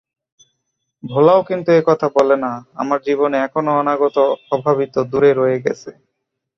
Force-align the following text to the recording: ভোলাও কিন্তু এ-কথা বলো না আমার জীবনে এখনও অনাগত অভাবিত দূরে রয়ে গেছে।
ভোলাও 1.03 1.39
কিন্তু 1.43 1.69
এ-কথা 1.71 2.07
বলো 2.17 2.35
না 2.43 2.51
আমার 2.75 2.99
জীবনে 3.07 3.37
এখনও 3.39 3.71
অনাগত 3.81 4.17
অভাবিত 4.51 4.95
দূরে 5.11 5.31
রয়ে 5.33 5.57
গেছে। 5.65 5.89